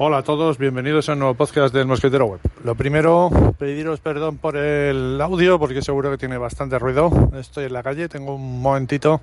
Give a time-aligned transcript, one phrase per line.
[0.00, 2.38] Hola a todos, bienvenidos a un nuevo podcast del Mosquetero Web.
[2.62, 7.10] Lo primero, pediros perdón por el audio porque seguro que tiene bastante ruido.
[7.34, 9.20] Estoy en la calle, tengo un momentito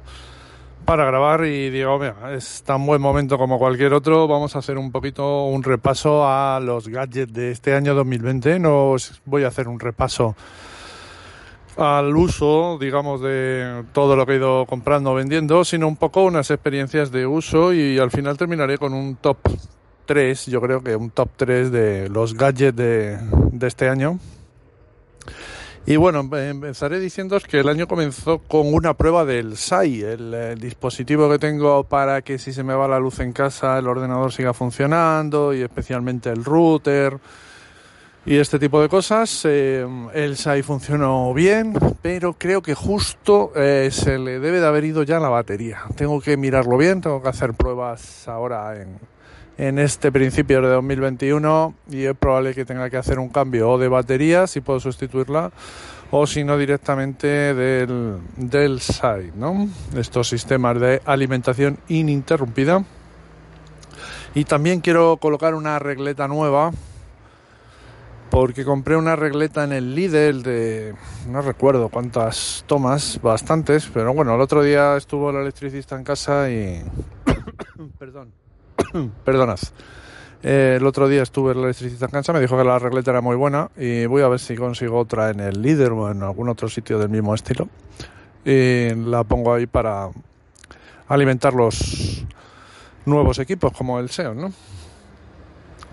[0.83, 4.27] para grabar y digo, mira, es tan buen momento como cualquier otro.
[4.27, 8.59] Vamos a hacer un poquito un repaso a los gadgets de este año 2020.
[8.59, 10.35] No os voy a hacer un repaso
[11.77, 16.23] al uso, digamos, de todo lo que he ido comprando o vendiendo, sino un poco
[16.23, 19.37] unas experiencias de uso y al final terminaré con un top
[20.05, 23.17] 3, yo creo que un top 3 de los gadgets de,
[23.61, 24.19] este año.
[25.87, 31.29] Y bueno, empezaré diciendo que el año comenzó con una prueba del SAI, el, dispositivo
[31.29, 34.53] que tengo para que si se me va la luz en casa el ordenador siga
[34.53, 37.19] funcionando y especialmente el router
[38.25, 39.41] y este tipo de cosas.
[39.45, 44.85] Eh, el SAI funcionó bien, pero creo que justo eh, se le debe de haber
[44.85, 45.83] ido ya la batería.
[45.95, 48.97] Tengo que mirarlo bien, tengo que hacer pruebas ahora en,
[49.57, 53.77] en este principio de 2021 y es probable que tenga que hacer un cambio o
[53.77, 55.51] de batería si puedo sustituirla
[56.11, 59.67] o si no directamente del, del SAI, ¿no?
[59.95, 62.83] Estos sistemas de alimentación ininterrumpida.
[64.33, 66.71] Y también quiero colocar una regleta nueva
[68.29, 70.93] porque compré una regleta en el Lidl de
[71.29, 76.49] no recuerdo cuántas tomas, bastantes, pero bueno, el otro día estuvo el electricista en casa
[76.51, 76.83] y
[77.97, 78.44] perdón
[79.25, 79.59] Perdonad.
[80.43, 83.11] Eh, el otro día estuve en la electricista en casa, me dijo que la regleta
[83.11, 86.21] era muy buena y voy a ver si consigo otra en el líder o en
[86.21, 87.67] algún otro sitio del mismo estilo.
[88.43, 90.09] Y la pongo ahí para
[91.07, 92.23] alimentar los
[93.05, 94.53] nuevos equipos como el SEO, ¿no?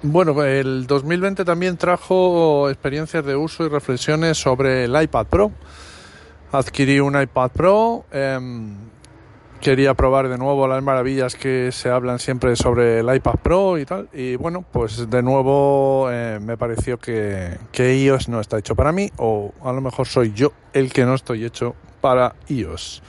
[0.03, 5.53] Bueno, el 2020 también trajo experiencias de uso y reflexiones sobre el iPad Pro.
[6.51, 8.05] Adquirí un iPad Pro.
[8.11, 8.75] Em,
[9.63, 13.87] quería probar de nuevo las maravillas que se hablan siempre sobre el iPad Pro y
[13.87, 14.09] tal.
[14.13, 18.93] Y bueno, pues de nuevo eh, me pareció que, que iOS no está hecho para
[18.93, 23.03] mí, o a lo mejor soy yo el que no estoy hecho para iOS.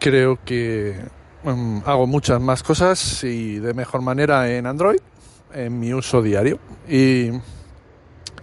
[0.00, 0.96] Creo que
[1.44, 4.98] mm, hago muchas más cosas y de mejor manera en Android,
[5.54, 6.58] en mi uso diario.
[6.88, 7.30] Y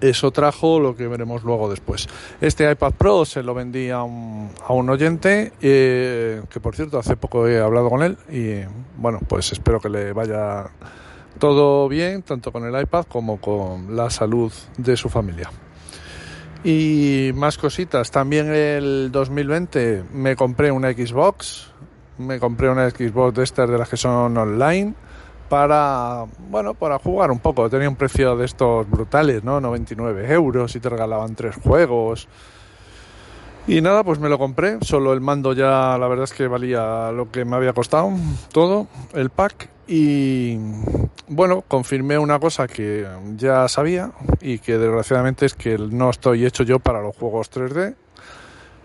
[0.01, 2.07] eso trajo lo que veremos luego después.
[2.41, 6.99] Este iPad Pro se lo vendí a un, a un oyente, eh, que por cierto
[6.99, 8.61] hace poco he hablado con él y
[8.97, 10.69] bueno, pues espero que le vaya
[11.39, 15.49] todo bien, tanto con el iPad como con la salud de su familia.
[16.63, 21.71] Y más cositas, también el 2020 me compré una Xbox,
[22.17, 24.95] me compré una Xbox de estas de las que son online
[25.49, 27.69] para, bueno, para jugar un poco.
[27.69, 29.59] Tenía un precio de estos brutales, ¿no?
[29.59, 32.27] 99 euros y te regalaban tres juegos.
[33.67, 34.77] Y nada, pues me lo compré.
[34.81, 38.11] Solo el mando ya, la verdad es que valía lo que me había costado,
[38.51, 39.69] todo, el pack.
[39.87, 40.57] Y
[41.27, 43.05] bueno, confirmé una cosa que
[43.35, 47.95] ya sabía y que desgraciadamente es que no estoy hecho yo para los juegos 3D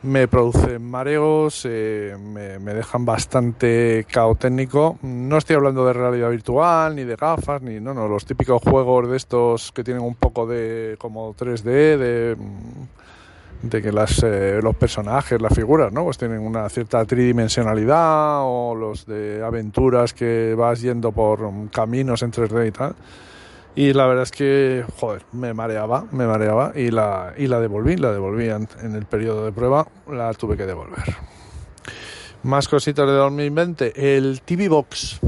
[0.03, 4.99] me producen mareos, eh, me, dejan bastante cao técnico.
[5.03, 9.09] No estoy hablando de realidad virtual, ni de gafas, ni no, no, los típicos juegos
[9.09, 12.37] de estos que tienen un poco de como 3D, de,
[13.63, 16.05] de que las, eh, los personajes, las figuras, ¿no?
[16.05, 22.33] Pues tienen una cierta tridimensionalidad, o los de aventuras que vas yendo por caminos en
[22.33, 22.95] 3D y tal.
[23.75, 27.97] Y la verdad es que, joder, me mareaba, me mareaba y la, y la devolví,
[27.97, 31.17] la devolví en, el periodo de prueba, la tuve que devolver.
[32.43, 35.21] Más cositas de 2020, el TV Box.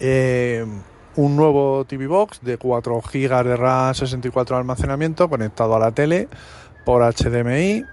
[0.00, 0.66] Eh,
[1.14, 5.92] un nuevo TV Box de 4 GB de RAM, 64 de almacenamiento, conectado a la
[5.92, 6.28] tele
[6.84, 7.84] por HDMI.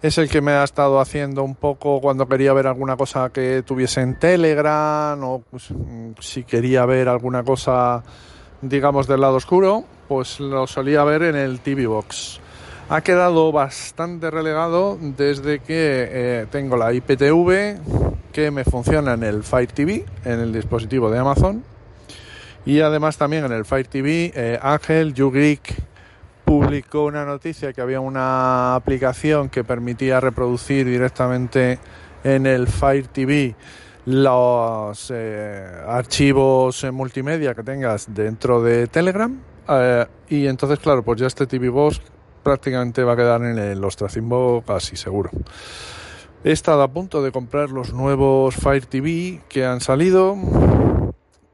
[0.00, 3.62] Es el que me ha estado haciendo un poco cuando quería ver alguna cosa que
[3.62, 5.68] tuviese en Telegram o pues,
[6.20, 8.02] si quería ver alguna cosa
[8.68, 12.40] digamos, del lado oscuro, pues lo solía ver en el TV Box.
[12.88, 17.78] Ha quedado bastante relegado desde que eh, tengo la IPTV
[18.32, 21.64] que me funciona en el Fire TV, en el dispositivo de Amazon.
[22.66, 25.74] Y además también en el Fire TV, eh, Ángel YouGeek
[26.44, 31.78] publicó una noticia que había una aplicación que permitía reproducir directamente
[32.22, 33.54] en el Fire TV
[34.06, 41.26] los eh, archivos multimedia que tengas dentro de Telegram eh, y entonces claro pues ya
[41.26, 42.00] este TV Box
[42.42, 45.30] prácticamente va a quedar en el Ostracimbo casi seguro.
[46.44, 50.36] He estado a punto de comprar los nuevos Fire TV que han salido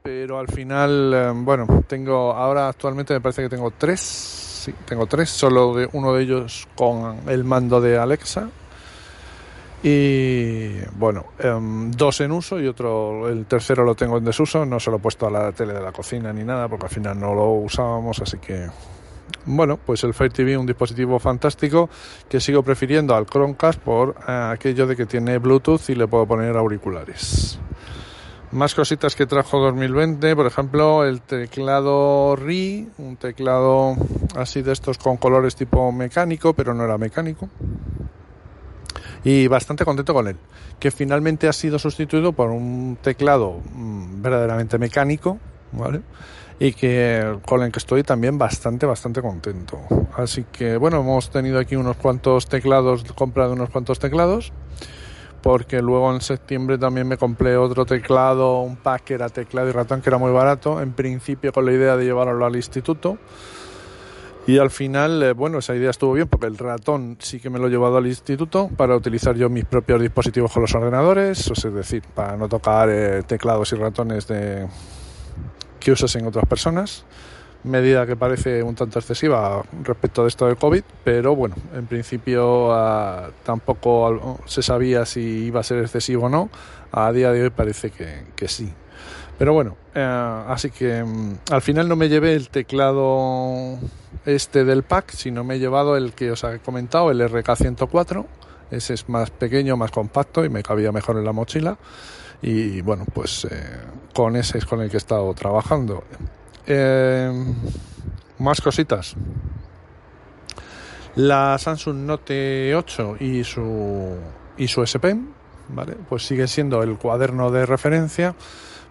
[0.03, 5.05] pero al final eh, bueno tengo ahora actualmente me parece que tengo tres sí tengo
[5.05, 8.49] tres solo de uno de ellos con el mando de Alexa
[9.83, 14.79] y bueno, em, dos en uso y otro, el tercero lo tengo en desuso, no
[14.79, 17.19] se lo he puesto a la tele de la cocina ni nada porque al final
[17.19, 18.67] no lo usábamos, así que
[19.45, 21.89] bueno, pues el Fire TV un dispositivo fantástico
[22.29, 26.27] que sigo prefiriendo al Chromecast por eh, aquello de que tiene Bluetooth y le puedo
[26.27, 27.59] poner auriculares.
[28.51, 33.95] Más cositas que trajo 2020, por ejemplo, el teclado RI, un teclado
[34.35, 37.49] así de estos con colores tipo mecánico, pero no era mecánico
[39.23, 40.37] y bastante contento con él,
[40.79, 45.37] que finalmente ha sido sustituido por un teclado mm, verdaderamente mecánico,
[45.71, 46.01] ¿vale?
[46.59, 49.79] Y que con el que estoy también bastante, bastante contento.
[50.15, 54.51] Así que bueno, hemos tenido aquí unos cuantos teclados, comprado unos cuantos teclados,
[55.41, 60.01] porque luego en septiembre también me compré otro teclado, un pack que teclado y ratón
[60.01, 63.17] que era muy barato, en principio con la idea de llevarlo al instituto
[64.51, 67.57] y al final, eh, bueno, esa idea estuvo bien porque el ratón sí que me
[67.57, 71.73] lo he llevado al instituto para utilizar yo mis propios dispositivos con los ordenadores, es
[71.73, 74.67] decir, para no tocar eh, teclados y ratones de
[75.79, 77.05] que usas en otras personas.
[77.63, 82.73] Medida que parece un tanto excesiva respecto de esto del COVID, pero bueno, en principio
[82.73, 86.49] ah, tampoco se sabía si iba a ser excesivo o no.
[86.91, 88.73] A día de hoy parece que sí.
[89.41, 93.79] Pero bueno, eh, así que mm, al final no me llevé el teclado
[94.23, 98.23] este del pack, sino me he llevado el que os he comentado, el RK104.
[98.69, 101.79] Ese es más pequeño, más compacto y me cabía mejor en la mochila.
[102.43, 103.79] Y bueno, pues eh,
[104.13, 106.03] con ese es con el que he estado trabajando.
[106.67, 107.31] Eh,
[108.37, 109.15] más cositas.
[111.15, 114.17] La Samsung Note 8 y su,
[114.55, 115.33] y su S Pen,
[115.69, 115.97] ¿vale?
[116.07, 118.35] Pues sigue siendo el cuaderno de referencia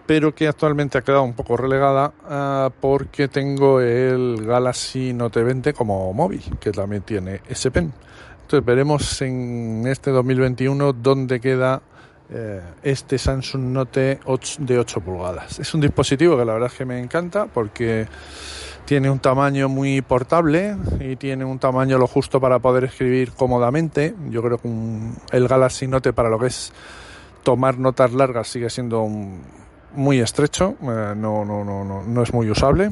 [0.05, 5.73] pero que actualmente ha quedado un poco relegada ah, porque tengo el Galaxy Note 20
[5.73, 7.93] como móvil, que también tiene S Pen.
[8.41, 11.81] Entonces veremos en este 2021 dónde queda
[12.29, 15.59] eh, este Samsung Note 8 de 8 pulgadas.
[15.59, 18.07] Es un dispositivo que la verdad es que me encanta porque
[18.85, 24.15] tiene un tamaño muy portable y tiene un tamaño lo justo para poder escribir cómodamente.
[24.29, 24.69] Yo creo que
[25.31, 26.73] el Galaxy Note para lo que es
[27.43, 29.41] tomar notas largas sigue siendo un,
[29.93, 32.89] muy estrecho, eh, no, no, no, no, no es muy usable.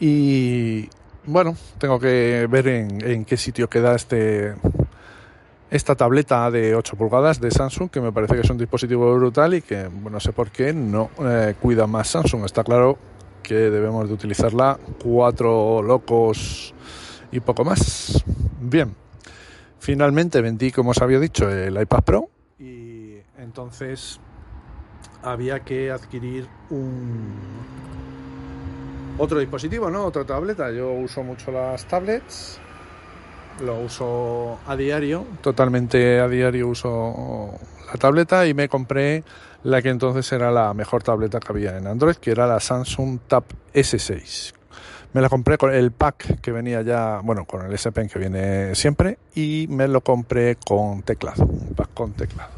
[0.00, 0.88] Y
[1.26, 4.54] bueno, tengo que ver en, en qué sitio queda este
[5.70, 9.54] esta tableta de 8 pulgadas de Samsung, que me parece que es un dispositivo brutal
[9.54, 12.44] y que, no sé por qué no eh, cuida más Samsung.
[12.44, 12.98] Está claro
[13.42, 16.74] que debemos de utilizarla cuatro locos
[17.30, 18.24] y poco más.
[18.60, 18.94] Bien,
[19.78, 24.20] finalmente vendí, como os había dicho, el iPad Pro y entonces
[25.22, 27.34] había que adquirir un
[29.18, 30.04] otro dispositivo, ¿no?
[30.04, 30.70] Otra tableta.
[30.70, 32.60] Yo uso mucho las tablets.
[33.64, 39.24] Lo uso a diario, totalmente a diario uso la tableta y me compré
[39.64, 43.18] la que entonces era la mejor tableta que había en Android, que era la Samsung
[43.26, 43.42] Tab
[43.74, 44.52] S6.
[45.12, 48.18] Me la compré con el pack que venía ya, bueno, con el S Pen que
[48.20, 52.52] viene siempre y me lo compré con teclado, un pack con teclado.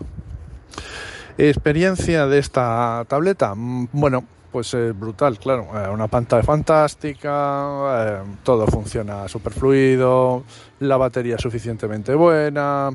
[1.38, 5.68] Experiencia de esta tableta, mm, bueno, pues es brutal, claro.
[5.74, 10.44] Eh, una pantalla fantástica, eh, todo funciona súper fluido,
[10.80, 12.90] la batería suficientemente buena,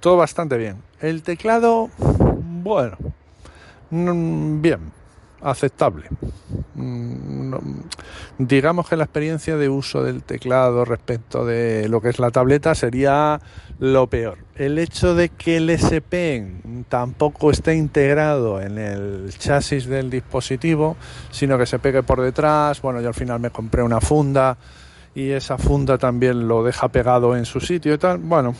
[0.00, 0.76] todo bastante bien.
[1.00, 2.96] El teclado, bueno,
[3.90, 4.80] mm, bien,
[5.44, 6.08] aceptable.
[6.74, 7.54] Mm,
[8.38, 12.74] digamos que la experiencia de uso del teclado respecto de lo que es la tableta
[12.74, 13.40] sería
[13.78, 14.38] lo peor.
[14.56, 16.42] El hecho de que el SP
[16.88, 20.96] tampoco esté integrado en el chasis del dispositivo,
[21.30, 24.56] sino que se pegue por detrás, bueno, yo al final me compré una funda
[25.14, 28.54] y esa funda también lo deja pegado en su sitio y tal, bueno,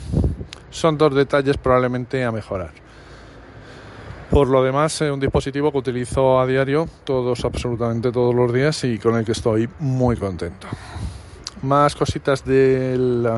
[0.71, 2.84] son dos detalles probablemente a mejorar.
[4.35, 8.83] Por lo demás, es un dispositivo que utilizo a diario, todos, absolutamente todos los días
[8.83, 10.67] y con el que estoy muy contento.
[11.63, 13.31] Más cositas del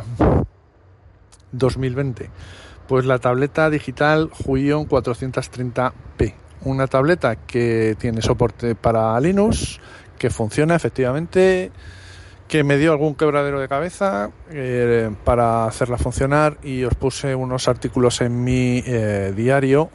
[1.53, 2.31] 2020.
[2.89, 6.33] Pues la tableta digital Huion 430p.
[6.63, 9.79] Una tableta que tiene soporte para Linux,
[10.19, 11.73] que funciona efectivamente,
[12.49, 17.69] que me dio algún quebradero de cabeza eh, para hacerla funcionar y os puse unos
[17.69, 19.91] artículos en mi eh, diario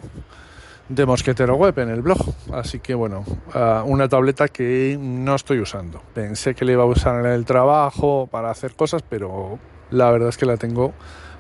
[0.92, 2.20] de Mosquetero Web en el blog.
[2.52, 3.24] Así que bueno,
[3.56, 6.02] uh, una tableta que no estoy usando.
[6.14, 9.58] Pensé que la iba a usar en el trabajo para hacer cosas, pero
[9.90, 10.94] la verdad es que la tengo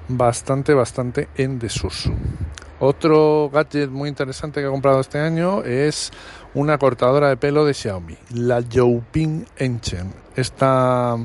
[0.07, 2.11] bastante, bastante en desuso.
[2.79, 6.11] Otro gadget muy interesante que he comprado este año es
[6.53, 10.13] una cortadora de pelo de Xiaomi, la Youping Enchen.
[10.35, 11.17] Esta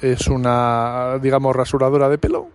[0.00, 2.50] es una, digamos, rasuradora de pelo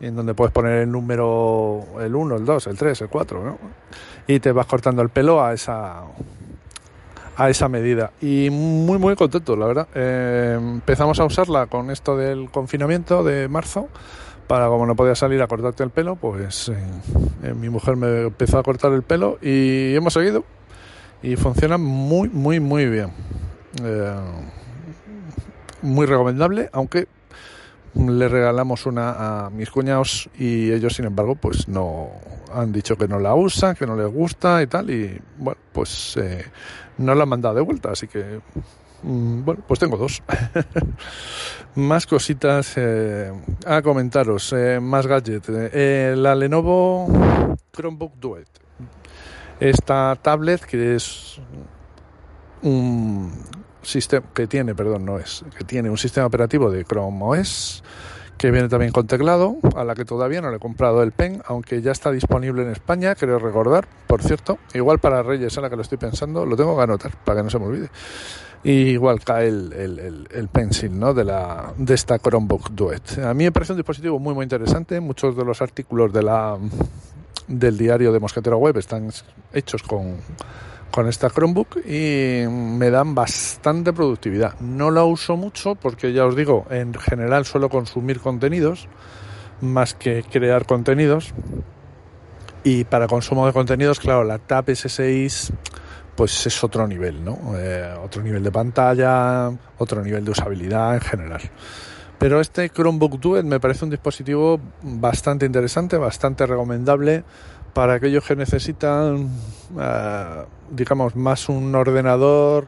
[0.00, 3.58] en donde puedes poner el número, el 1, el 2, el 3, el 4, ¿no?
[4.28, 6.04] Y te vas cortando el pelo a esa
[7.38, 8.10] a esa medida.
[8.20, 9.88] Y muy, muy contento, la verdad.
[9.94, 13.88] Eh, empezamos a usarla con esto del confinamiento de marzo.
[14.48, 16.76] Para como no podía salir a cortarte el pelo, pues eh,
[17.44, 20.44] eh, mi mujer me empezó a cortar el pelo y hemos seguido.
[21.22, 23.12] Y funciona muy, muy, muy bien.
[25.80, 27.06] muy recomendable, aunque
[27.98, 32.10] le regalamos una a mis cuñados y ellos sin embargo pues no
[32.52, 36.16] han dicho que no la usan, que no les gusta y tal y bueno pues
[36.16, 36.44] eh,
[36.98, 38.40] no la han mandado de vuelta así que
[39.02, 40.22] mm, bueno pues tengo dos.
[41.74, 43.32] Más cositas eh,
[43.66, 45.48] a comentaros eh, más gadget
[46.16, 47.06] la Lenovo
[47.72, 48.48] Chromebook Duet.
[49.60, 51.40] Esta tablet que es
[52.62, 53.30] un
[53.82, 57.82] sistema que tiene, perdón, no es, que tiene un sistema operativo de Chrome OS
[58.38, 61.42] que viene también con teclado, a la que todavía no le he comprado el pen,
[61.46, 65.68] aunque ya está disponible en España, creo recordar, por cierto, igual para Reyes a la
[65.68, 67.90] que lo estoy pensando, lo tengo que anotar para que no se me olvide.
[68.62, 71.14] Y igual cae el, el, el, pencil ¿no?
[71.14, 73.18] de, la, de esta Chromebook Duet.
[73.24, 74.98] A mí me parece un dispositivo muy muy interesante.
[75.00, 76.58] Muchos de los artículos de la,
[77.46, 79.10] del diario de Mosquetero Web están
[79.52, 80.16] hechos con,
[80.90, 84.58] con esta Chromebook y me dan bastante productividad.
[84.60, 88.88] No la uso mucho porque ya os digo, en general suelo consumir contenidos
[89.60, 91.32] más que crear contenidos.
[92.64, 95.50] Y para consumo de contenidos, claro, la Tab S6
[96.16, 97.38] pues es otro nivel, ¿no?
[97.56, 101.40] Eh, otro nivel de pantalla, otro nivel de usabilidad en general.
[102.18, 107.22] Pero este Chromebook Duet me parece un dispositivo bastante interesante, bastante recomendable
[107.78, 109.30] para aquellos que necesitan,
[109.80, 112.66] eh, digamos, más un ordenador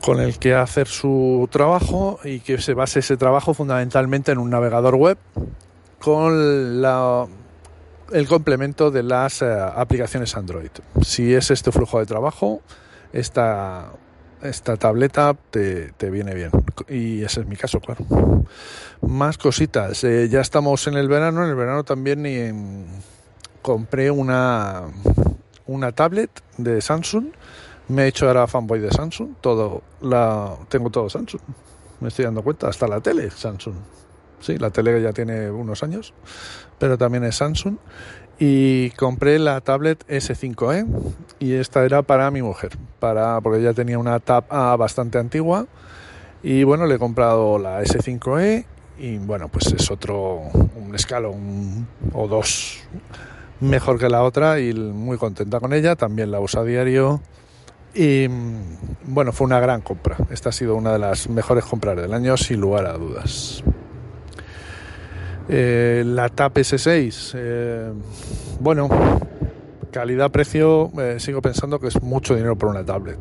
[0.00, 4.50] con el que hacer su trabajo y que se base ese trabajo fundamentalmente en un
[4.50, 5.16] navegador web
[6.00, 7.28] con la,
[8.10, 10.72] el complemento de las eh, aplicaciones Android.
[11.00, 12.62] Si es este flujo de trabajo,
[13.12, 13.92] esta,
[14.42, 16.50] esta tableta te, te, viene bien.
[16.88, 18.04] Y ese es mi caso, claro.
[19.02, 20.02] Más cositas.
[20.02, 21.44] Eh, ya estamos en el verano.
[21.44, 22.86] En el verano también y en,
[23.62, 24.82] compré una,
[25.66, 27.26] una tablet de Samsung.
[27.88, 29.36] Me he hecho ahora fanboy de Samsung.
[29.40, 31.40] Todo la tengo todo Samsung.
[32.00, 32.68] Me estoy dando cuenta.
[32.68, 33.74] Hasta la tele Samsung.
[34.40, 36.12] Sí, la tele ya tiene unos años,
[36.78, 37.76] pero también es Samsung.
[38.40, 40.86] Y compré la tablet S5e
[41.38, 45.66] y esta era para mi mujer, para porque ya tenía una Tab A bastante antigua.
[46.42, 48.64] Y bueno, le he comprado la S5e
[48.98, 50.40] y bueno, pues es otro
[50.76, 52.80] un escalón o dos
[53.62, 57.20] mejor que la otra y muy contenta con ella, también la uso a diario
[57.94, 58.26] y
[59.04, 60.16] bueno, fue una gran compra.
[60.30, 63.62] Esta ha sido una de las mejores compras del año sin lugar a dudas.
[65.48, 67.92] Eh, la TAP S6, eh,
[68.60, 68.88] bueno,
[69.90, 73.18] calidad-precio, eh, sigo pensando que es mucho dinero por una tablet.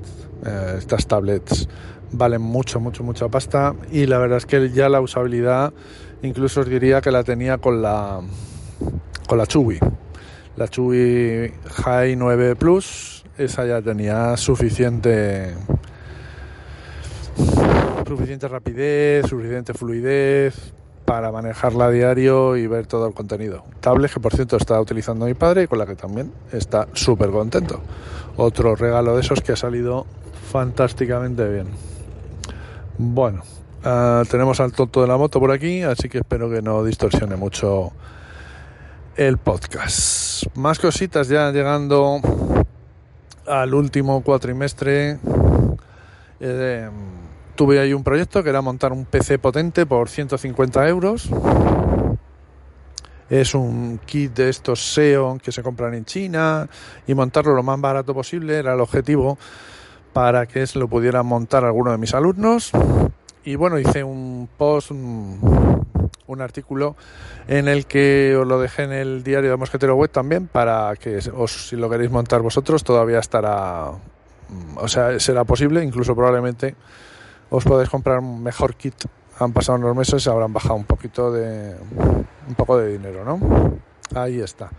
[0.78, 1.68] estas tablets
[2.14, 5.72] valen mucho, mucho, mucha pasta y la verdad es que ya la usabilidad,
[6.24, 8.22] incluso os diría que la tenía con la
[9.28, 9.80] con la Chewy
[10.56, 11.54] la Chewy
[11.84, 15.56] High 9 Plus, esa ya tenía suficiente
[18.08, 20.74] suficiente rapidez, suficiente fluidez
[21.06, 23.64] para manejarla a diario y ver todo el contenido.
[23.80, 27.30] Tablet que por cierto está utilizando mi padre y con la que también está súper
[27.32, 27.82] contento.
[28.38, 30.06] Otro regalo de esos que ha salido
[30.52, 31.68] fantásticamente bien.
[32.98, 33.44] Bueno,
[33.86, 37.36] uh, tenemos al tonto de la moto por aquí, así que espero que no distorsione
[37.36, 37.92] mucho
[39.28, 40.46] el podcast.
[40.56, 42.20] Más cositas ya llegando
[43.46, 45.20] al último cuatrimestre.
[46.40, 46.90] Eh,
[47.56, 51.30] tuve ahí un proyecto que era montar un PC potente por 150 euros.
[53.30, 56.68] Es un kit de estos SEO que se compran en China
[57.06, 59.38] y montarlo lo más barato posible era el objetivo
[60.14, 62.72] para que se lo pudieran montar alguno de mis alumnos.
[63.44, 66.96] Y bueno, hice un post, un artículo
[67.48, 71.20] en el que os lo dejé en el diario de Mosquetero Web también para que
[71.34, 73.92] os, si lo queréis montar vosotros todavía estará,
[74.50, 76.76] mm, o sea, será posible, incluso probablemente
[77.50, 78.96] os podéis comprar un mejor kit.
[79.40, 81.76] Han pasado unos meses habrán bajado un poquito de,
[82.48, 83.40] un poco de dinero, ¿no?
[84.16, 84.70] Ahí está.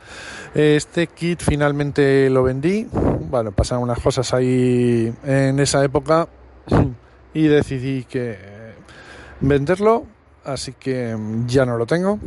[0.54, 2.86] Este kit finalmente lo vendí.
[3.30, 6.28] Bueno, pasaron unas cosas ahí en esa época
[7.34, 8.51] y decidí que
[9.42, 10.04] venderlo,
[10.44, 12.18] así que ya no lo tengo.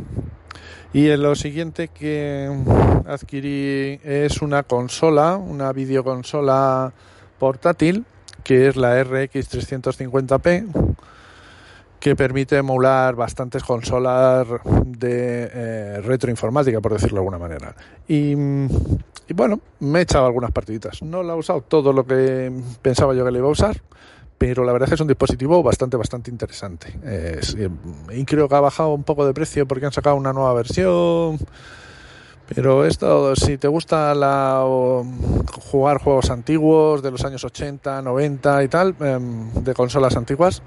[0.92, 2.48] Y lo siguiente que
[3.06, 6.92] adquirí es una consola, una videoconsola
[7.38, 8.04] portátil,
[8.44, 10.94] que es la RX 350p
[12.06, 14.46] que permite emular bastantes consolas
[14.84, 17.74] de eh, retroinformática, por decirlo de alguna manera.
[18.06, 18.34] Y,
[19.34, 21.02] bueno, me he echado algunas partiditas.
[21.02, 23.82] No la he usado todo lo que pensaba yo que le iba a usar,
[24.38, 26.92] pero la verdad es que es un dispositivo bastante, bastante interesante.
[28.12, 31.38] y creo que ha bajado un poco de precio porque han sacado una nueva versión.
[32.54, 34.64] Pero esto, si te gusta la,
[35.70, 40.62] jugar juegos antiguos de los años 80, 90 y tal, em, de consolas antiguas,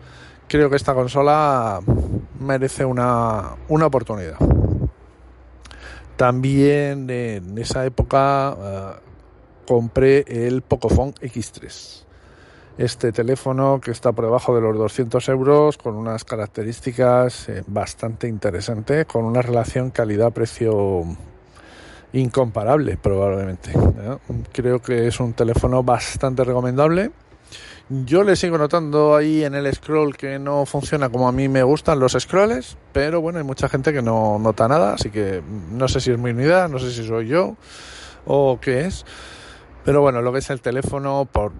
[0.49, 1.79] creo que esta consola
[2.39, 4.37] merece una, una oportunidad.
[6.17, 8.93] También en esa época eh,
[9.65, 12.08] compré el Pocophone X3.
[12.79, 18.27] Este teléfono que está por debajo de los 200 euros con unas características eh, bastante
[18.27, 21.03] interesantes, con una relación calidad-precio
[22.13, 23.73] incomparable probablemente.
[24.53, 27.11] Creo que es un teléfono bastante recomendable
[27.89, 31.63] yo le sigo notando ahí en el scroll que no funciona como a mí me
[31.63, 35.87] gustan los scrolls, pero bueno, hay mucha gente que no nota nada, así que no
[35.87, 37.55] sé si es mi unidad, no sé si soy yo
[38.27, 39.07] o qué es.
[39.85, 41.51] Pero bueno, lo que es el teléfono, por,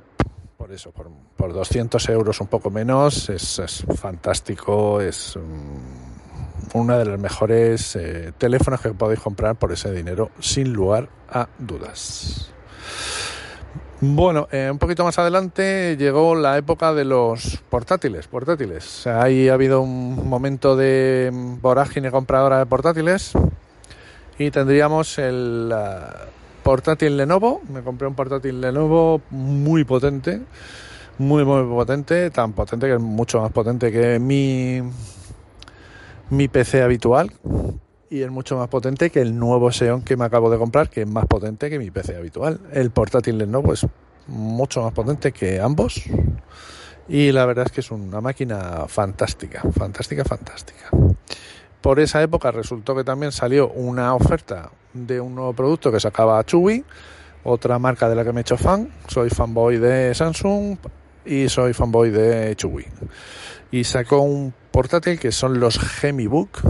[0.60, 5.40] por eso, por, por 200 euros un poco menos, es, fantástico, es
[6.74, 11.48] uno de los mejores eh, teléfonos que podéis comprar por ese dinero, sin lugar a
[11.58, 12.52] dudas.
[14.02, 18.28] Bueno, eh, un poquito más adelante llegó la época de los portátiles.
[18.28, 19.08] Portátiles.
[19.08, 23.32] ahí ha habido un momento de vorágine compradora de portátiles
[24.38, 25.74] y tendríamos el
[26.70, 27.62] portátil Lenovo.
[27.74, 30.40] Me compré un portátil Lenovo muy potente,
[31.18, 34.80] muy muy potente, tan potente que es mucho más potente que mi
[36.30, 37.32] mi PC habitual
[38.12, 41.02] y es mucho más potente que el nuevo Xeon que me acabo de comprar, que
[41.02, 42.60] es más potente que mi PC habitual.
[42.72, 43.88] El portátil Lenovo es
[44.28, 46.04] mucho más potente que ambos
[47.08, 50.92] y la verdad es que es una máquina fantástica, fantástica, fantástica.
[51.82, 56.44] Por esa época resultó que también salió una oferta de un nuevo producto que sacaba
[56.44, 56.84] Chewy,
[57.44, 58.92] otra marca de la que me he hecho fan.
[59.08, 60.78] Soy fanboy de Samsung
[61.26, 62.86] y soy fanboy de Chewy.
[63.72, 66.62] Y sacó un portátil que son los Gemibook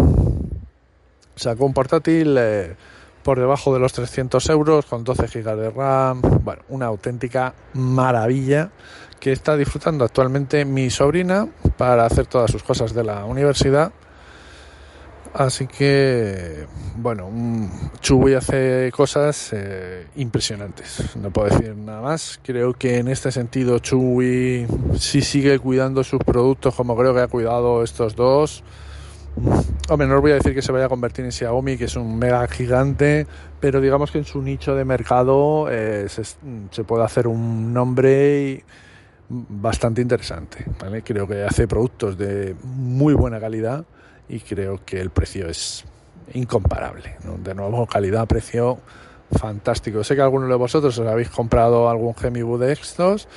[1.39, 2.76] Sacó un portátil eh,
[3.24, 6.22] por debajo de los 300 euros con 12 GB de RAM.
[6.43, 8.72] Bueno, una auténtica maravilla
[9.22, 13.93] que está disfrutando actualmente mi sobrina para hacer todas sus cosas de la universidad.
[15.33, 16.65] Así que,
[16.97, 17.29] bueno,
[18.01, 22.39] Chubby hace cosas eh, impresionantes, no puedo decir nada más.
[22.43, 24.65] Creo que en este sentido Chubby
[24.97, 28.63] sí sigue cuidando sus productos como creo que ha cuidado estos dos.
[29.87, 32.17] Hombre, no voy a decir que se vaya a convertir en Xiaomi, que es un
[32.17, 33.27] mega gigante,
[33.59, 38.63] pero digamos que en su nicho de mercado eh, se, puede hacer un nombre
[39.29, 40.65] bastante interesante.
[41.03, 43.85] Creo que hace productos de muy buena calidad
[44.29, 45.83] y creo que el precio es
[46.33, 47.17] incomparable.
[47.43, 48.77] De nuevo, calidad-precio
[49.31, 50.03] fantástico.
[50.03, 53.27] Sé que algunos de vosotros os habéis comprado algún Gemibu de estos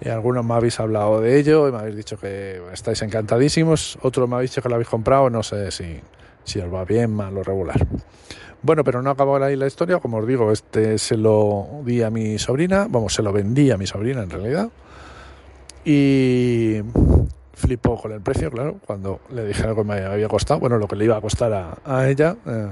[0.00, 4.28] y algunos me habéis hablado de ello y me habéis dicho que estáis encantadísimos, otros
[4.28, 6.00] me habéis dicho que lo habéis comprado, no sé si,
[6.44, 7.86] si os va bien, mal o regular.
[8.62, 12.10] Bueno, pero no acabo ahí la historia, como os digo, este se lo di a
[12.10, 14.68] mi sobrina, vamos, se lo vendí a mi sobrina en realidad,
[15.84, 16.80] y
[17.58, 20.96] flipó con el precio, claro, cuando le dijeron que me había costado, bueno, lo que
[20.96, 22.68] le iba a costar a, ella, eh,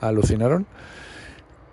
[0.00, 0.66] alucinaron.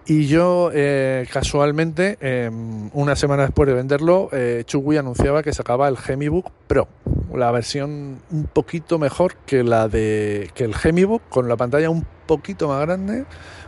[0.06, 5.88] Y yo, eh, casualmente, em, una semana después de venderlo, eh, Chugui anunciaba que sacaba
[5.88, 6.88] el Gemibook Pro,
[7.32, 12.08] la versión un poquito mejor que la de que el Gemibook, con la pantalla un
[12.26, 13.26] poquito más grande,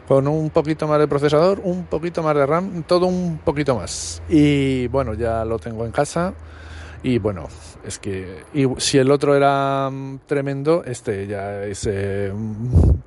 [0.08, 4.24] con un poquito más de procesador, un poquito más de RAM, todo un poquito más.
[4.28, 6.34] Y bueno, ya lo tengo en casa.
[7.04, 7.48] Y bueno,
[7.84, 12.32] es que y si el otro era mm, tremendo, este ya es eh,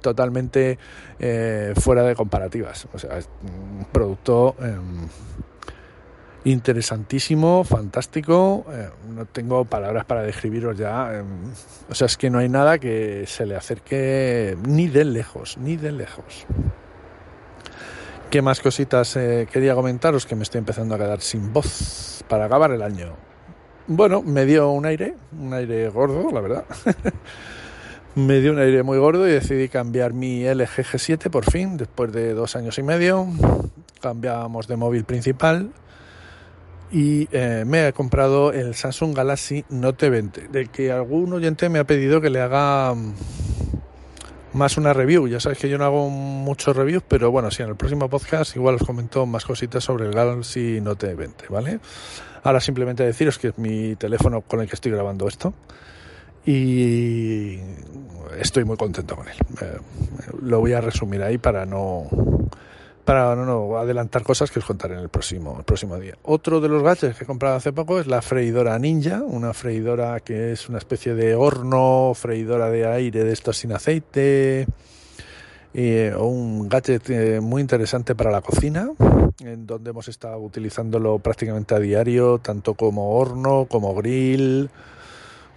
[0.00, 0.78] totalmente
[1.20, 2.88] eh, fuera de comparativas.
[2.92, 5.08] O sea, es un producto em,
[6.42, 8.66] interesantísimo, fantástico.
[8.68, 11.14] Eh, no tengo palabras para describiros ya.
[11.14, 11.52] Em,
[11.88, 15.76] o sea, es que no hay nada que se le acerque ni de lejos, ni
[15.76, 16.46] de lejos.
[18.28, 20.26] ¿Qué más cositas quería comentaros?
[20.26, 23.33] Que me estoy empezando a quedar sin voz para acabar el año.
[23.86, 26.64] Bueno, me dio un aire, un aire gordo, la verdad.
[28.14, 32.10] me dio un aire muy gordo y decidí cambiar mi LG G7 por fin, después
[32.10, 33.26] de dos años y medio.
[34.00, 35.70] Cambiamos de móvil principal
[36.94, 41.78] y eh, me he comprado el Samsung Galaxy Note 20, de que algún oyente me
[41.78, 43.14] ha pedido que le haga mm,
[44.54, 45.28] más una review.
[45.28, 48.56] Ya sabéis que yo no hago muchos reviews, pero bueno, sí, en el próximo podcast
[48.56, 51.80] igual os comento más cositas sobre el Galaxy Note 20, ¿vale?
[52.42, 55.54] Ahora simplemente deciros que es mi teléfono con el que estoy grabando esto
[56.46, 57.58] y
[58.38, 59.36] estoy muy contento con él.
[59.60, 59.78] Eh,
[60.42, 62.06] lo voy a resumir ahí para no
[63.04, 66.14] para no, adelantar cosas que os contaré en el próximo, el próximo día.
[66.22, 70.20] Otro de los gadgets que he comprado hace poco es la freidora Ninja, una freidora
[70.20, 74.66] que es una especie de horno, freidora de aire de estos sin aceite,
[75.74, 78.88] eh, un gadget eh, muy interesante para la cocina,
[79.40, 84.70] en donde hemos estado utilizándolo prácticamente a diario, tanto como horno, como grill,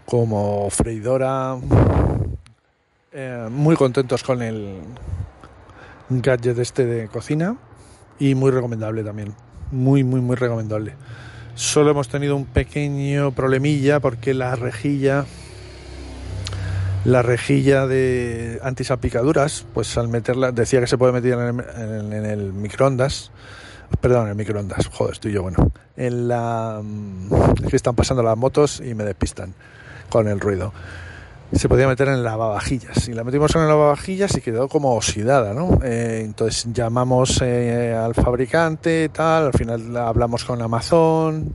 [0.05, 1.57] como freidora.
[3.13, 4.79] Eh, muy contentos con el
[6.09, 7.57] gadget este de cocina
[8.19, 9.33] y muy recomendable también.
[9.71, 10.93] Muy, muy, muy recomendable.
[11.55, 15.25] Solo hemos tenido un pequeño problemilla porque la rejilla
[17.07, 23.31] la rejilla de antisalpicaduras, pues al meterla, decía que se puede meter en el, microondas,
[24.01, 26.81] perdón, en el microondas, joder, estoy yo bueno, en la,
[27.63, 29.53] es que están pasando las motos y me despistan
[30.09, 30.73] con el ruido.
[31.53, 35.53] Se podía meter en lavavajillas y la metimos en el lavavajillas y quedó como oxidada,
[35.53, 35.79] ¿no?
[35.81, 41.49] Eh, entonces llamamos eh, al fabricante, tal, al final hablamos con Amazon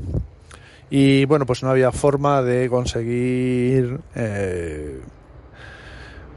[0.88, 5.00] y bueno, pues no había forma de conseguir eh,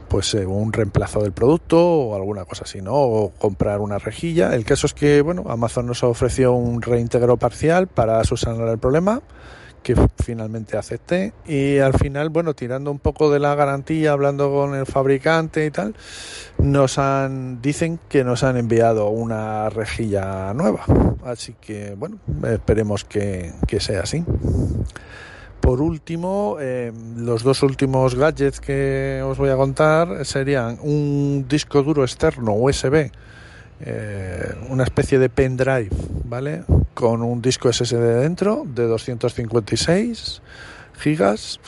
[0.08, 2.94] pues un reemplazo del producto o alguna cosa así, ¿no?
[2.94, 4.54] O comprar una rejilla.
[4.54, 9.22] El caso es que, bueno, Amazon nos ofreció un reintegro parcial para subsanar el problema
[9.86, 14.74] que finalmente acepté y al final, bueno, tirando un poco de la garantía, hablando con
[14.74, 15.94] el fabricante y tal,
[16.58, 20.80] nos han dicen que nos han enviado una rejilla nueva.
[21.24, 24.24] Así que, bueno, esperemos que, sea así.
[25.60, 31.84] Por último, eh, los dos últimos gadgets que os voy a contar serían un disco
[31.84, 33.12] duro externo USB,
[33.80, 35.90] eh, una especie de pendrive,
[36.24, 36.64] ¿vale?
[36.94, 40.40] con un disco SSD dentro de 256
[40.98, 41.60] gigas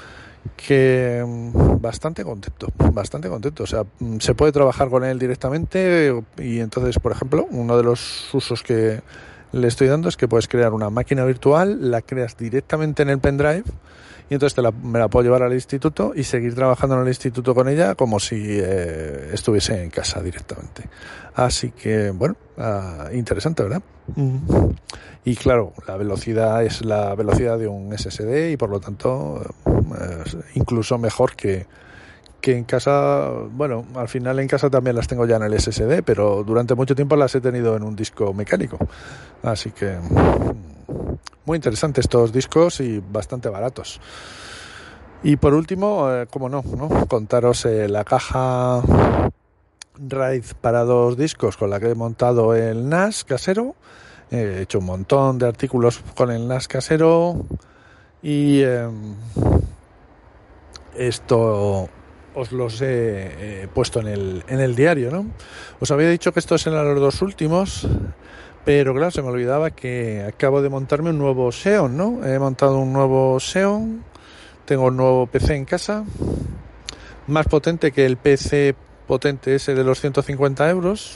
[0.56, 3.64] que mm, bastante contento, bastante contento.
[3.64, 7.82] O sea, mm, se puede trabajar con él directamente y entonces, por ejemplo, uno de
[7.82, 9.02] los usos que
[9.52, 13.18] le estoy dando es que puedes crear una máquina virtual, la creas directamente en el
[13.18, 13.64] pendrive
[14.30, 17.68] y entonces me la puedo llevar al instituto y seguir trabajando en el instituto con
[17.68, 20.84] ella como si eh, estuviese en casa directamente.
[21.34, 23.82] Así que, bueno, ah, interesante, ¿verdad?
[25.24, 29.42] Y claro, la velocidad es la velocidad de un SSD y por lo tanto
[30.54, 31.66] incluso mejor que,
[32.40, 36.02] que en casa, bueno, al final en casa también las tengo ya en el SSD,
[36.04, 38.78] pero durante mucho tiempo las he tenido en un disco mecánico.
[39.42, 39.98] Así que
[41.48, 44.00] muy interesantes estos discos y bastante baratos.
[45.22, 47.06] Y por último, eh, como no, ¿no?
[47.06, 48.82] contaros eh, la caja
[49.98, 53.74] RAID para dos discos con la que he montado el NAS casero.
[54.30, 57.46] He hecho un montón de artículos con el NAS casero
[58.22, 59.14] y em,
[60.96, 61.88] esto
[62.34, 65.26] os los he puesto en el, en el diario, ¿no?
[65.80, 67.88] Os había dicho que estos eran los dos últimos,
[68.68, 72.22] pero claro, se me olvidaba que acabo de montarme un nuevo Xeon, ¿no?
[72.22, 74.04] He montado un nuevo Xeon,
[74.66, 76.04] tengo un nuevo PC en casa,
[77.28, 78.74] más potente que el PC
[79.06, 81.14] potente ese de los 150 euros,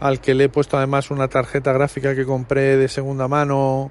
[0.00, 3.90] al que le he puesto además una tarjeta gráfica que compré de segunda mano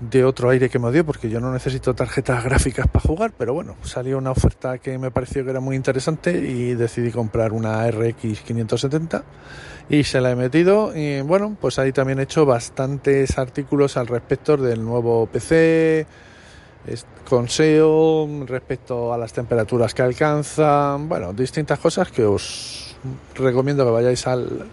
[0.00, 3.54] de otro aire que me dio porque yo no necesito tarjetas gráficas para jugar, pero
[3.54, 7.90] bueno, salió una oferta que me pareció que era muy interesante y decidí comprar una
[7.90, 9.24] RX 570
[9.90, 14.06] y se la he metido y bueno, pues ahí también he hecho bastantes artículos al
[14.06, 16.06] respecto del nuevo PC
[17.28, 22.96] con SEO, respecto a las temperaturas que alcanzan, bueno, distintas cosas que os
[23.34, 24.66] recomiendo que vayáis al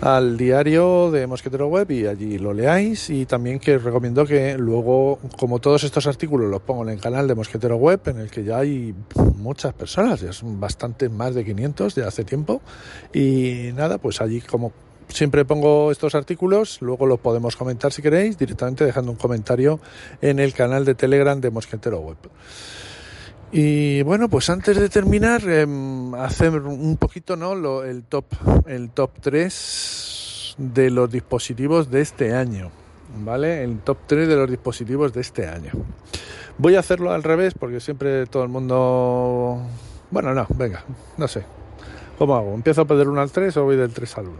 [0.00, 4.56] al diario de Mosquetero Web y allí lo leáis y también que os recomiendo que
[4.58, 8.30] luego, como todos estos artículos los pongo en el canal de Mosquetero Web en el
[8.30, 8.94] que ya hay
[9.36, 12.60] muchas personas, ya son bastante más de 500 de hace tiempo
[13.12, 14.72] y nada, pues allí como
[15.08, 19.80] siempre pongo estos artículos, luego los podemos comentar si queréis directamente dejando un comentario
[20.20, 22.18] en el canal de Telegram de Mosquetero Web.
[23.58, 27.84] Y bueno, pues antes de terminar, em, hacer un poquito ¿no?
[27.84, 28.26] el top
[28.66, 32.70] el top 3 de los dispositivos de este año.
[33.24, 33.64] ¿vale?
[33.64, 35.72] El top 3 de los dispositivos de este año.
[36.58, 39.62] Voy a hacerlo al revés porque siempre todo el mundo...
[40.10, 40.84] Bueno, no, venga,
[41.16, 41.42] no sé.
[42.18, 42.52] ¿Cómo hago?
[42.52, 44.36] ¿Empiezo a pedir 1 al 3 o voy del 3 al 1?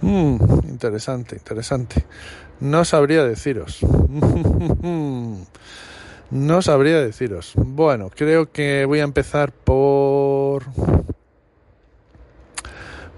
[0.00, 2.06] Mmm, interesante, interesante.
[2.60, 3.80] No sabría deciros.
[6.32, 7.52] no sabría deciros.
[7.56, 10.64] Bueno, creo que voy a empezar por...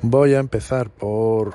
[0.02, 1.54] Voy a empezar por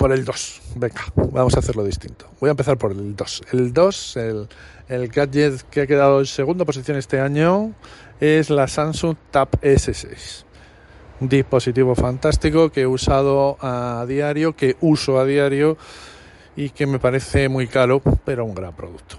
[0.00, 0.62] por el 2.
[0.76, 2.24] Venga, vamos a hacerlo distinto.
[2.40, 3.42] Voy a empezar por el 2.
[3.52, 4.48] El 2, el,
[4.88, 7.74] el gadget que ha quedado en segunda posición este año,
[8.18, 10.44] es la Samsung Tab S6.
[11.20, 15.76] Un dispositivo fantástico que he usado a diario, que uso a diario
[16.56, 19.16] y que me parece muy caro, pero un gran producto.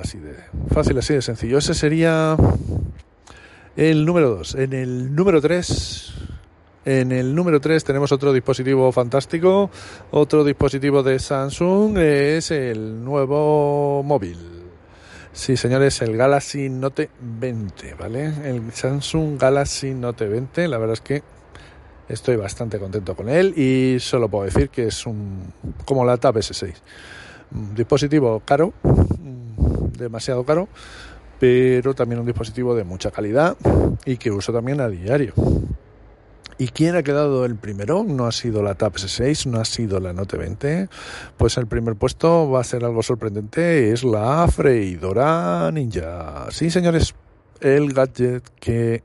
[0.00, 0.34] Así de
[0.72, 1.58] fácil, así de sencillo.
[1.58, 2.36] Ese sería
[3.76, 4.54] el número 2.
[4.56, 6.14] En el número 3
[6.84, 9.70] en el número 3 tenemos otro dispositivo fantástico,
[10.12, 14.38] otro dispositivo de Samsung, es el nuevo móvil.
[15.32, 18.32] Sí, señores, el Galaxy Note 20, ¿vale?
[18.44, 21.22] El Samsung Galaxy Note 20, la verdad es que
[22.10, 25.52] estoy bastante contento con él y solo puedo decir que es un
[25.84, 26.74] como la Tab S6.
[27.52, 28.72] Un dispositivo caro,
[29.98, 30.68] demasiado caro,
[31.38, 33.56] pero también un dispositivo de mucha calidad
[34.04, 35.32] y que uso también a diario.
[36.58, 38.04] ¿Y quién ha quedado el primero?
[38.04, 40.90] No ha sido la Tab S6, no ha sido la Note 20.
[41.38, 46.50] Pues el primer puesto va a ser algo sorprendente, es la freidora Ninja.
[46.50, 47.14] Sí, señores,
[47.62, 49.02] el gadget que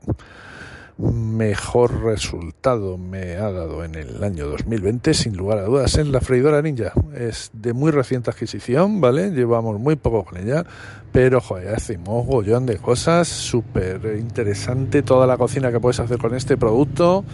[0.98, 6.20] mejor resultado me ha dado en el año 2020, sin lugar a dudas, es la
[6.20, 6.92] freidora ninja.
[7.14, 9.30] Es de muy reciente adquisición, ¿vale?
[9.30, 10.64] Llevamos muy poco con ella,
[11.12, 16.34] pero joder, hace mogollón de cosas, súper interesante toda la cocina que puedes hacer con
[16.34, 17.24] este producto.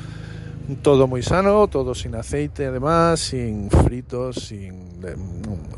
[0.83, 4.93] Todo muy sano, todo sin aceite además, sin fritos, sin...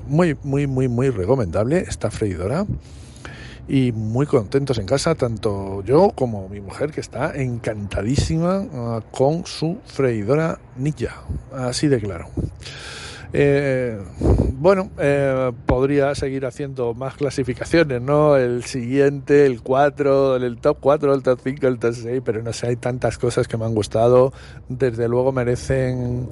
[0.07, 2.66] Muy, muy, muy, muy recomendable esta freidora
[3.68, 9.46] y muy contentos en casa, tanto yo como mi mujer que está encantadísima ah, con
[9.46, 11.22] su freidora Ninja,
[11.53, 12.29] así de claro.
[13.37, 13.98] Eh,
[14.53, 18.37] bueno, eh, podría seguir haciendo más clasificaciones, ¿no?
[18.37, 22.53] El siguiente, el 4, el top 4, el top 5, el top 6, pero no
[22.53, 24.33] sé, hay tantas cosas que me han gustado.
[24.68, 26.29] Desde luego merecen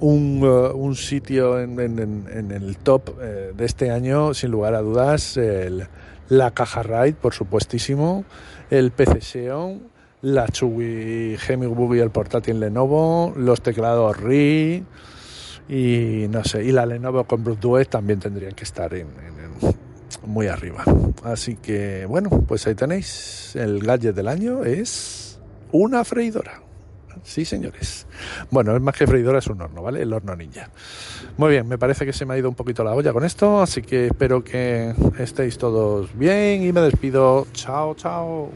[0.00, 4.80] un, uh, un sitio en, en, el top eh, de este año, sin lugar a
[4.80, 5.86] dudas, el,
[6.28, 8.24] la caja RAID, por supuestísimo,
[8.70, 9.82] el PC Xeon,
[10.22, 14.84] la Chewy Gemibook y el portátil Lenovo, los teclados RI
[15.68, 19.08] y no sé, y la Lenovo con Bluetooth también tendrían que estar en,
[20.26, 20.84] muy arriba.
[21.22, 25.38] Así que bueno, pues ahí tenéis, el gadget del año es
[25.72, 26.65] una freidora.
[27.26, 28.06] Sí, señores.
[28.50, 30.00] Bueno, es más que freidora, es un horno, ¿vale?
[30.00, 30.70] El horno ninja.
[31.36, 33.60] Muy bien, me parece que se me ha ido un poquito la olla con esto,
[33.60, 37.48] así que espero que estéis todos bien y me despido.
[37.52, 38.50] Chao, chao.